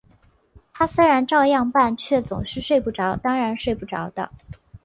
[0.73, 4.31] 他虽然照样办，却总是睡不着，当然睡不着的